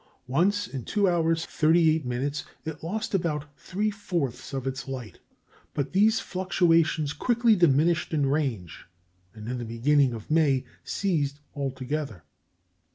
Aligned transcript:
Once 0.25 0.67
in 0.67 0.83
2 0.83 1.07
hours 1.07 1.45
38 1.45 2.03
minutes 2.07 2.43
it 2.65 2.81
lost 2.81 3.13
about 3.13 3.47
three 3.55 3.91
fourths 3.91 4.51
of 4.51 4.65
its 4.65 4.87
light, 4.87 5.19
but 5.75 5.93
these 5.93 6.19
fluctuations 6.19 7.13
quickly 7.13 7.55
diminished 7.55 8.11
in 8.11 8.25
range, 8.25 8.87
and 9.35 9.47
in 9.47 9.59
the 9.59 9.63
beginning 9.63 10.11
of 10.11 10.31
May 10.31 10.65
ceased 10.83 11.39
altogether. 11.55 12.23